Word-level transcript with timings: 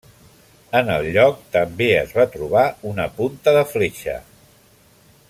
En 0.79 0.87
el 0.93 1.09
lloc 1.17 1.43
també 1.57 1.89
es 1.99 2.15
va 2.21 2.27
trobar 2.37 2.65
una 2.93 3.07
punta 3.19 3.55
de 3.59 3.63
fletxa. 3.75 4.21